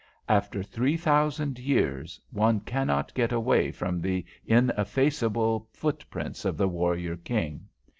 After 0.27 0.63
three 0.63 0.97
thousand 0.97 1.59
years 1.59 2.19
one 2.31 2.61
cannot 2.61 3.13
get 3.13 3.31
away 3.31 3.71
from 3.71 4.01
the 4.01 4.25
ineffaceable 4.47 5.69
footprints 5.73 6.43
of 6.43 6.57
the 6.57 6.67
warrior 6.67 7.15
king. 7.17 7.67